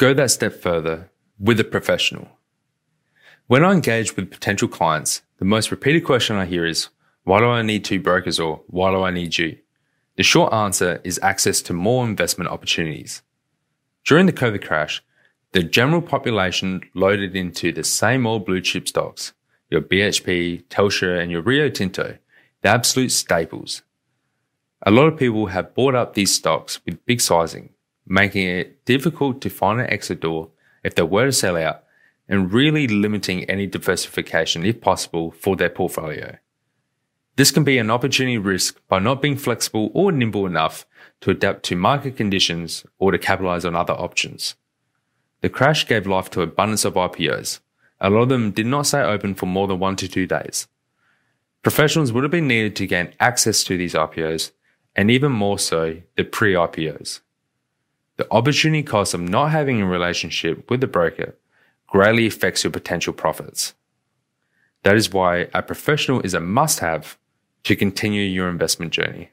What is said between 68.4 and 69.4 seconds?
investment journey.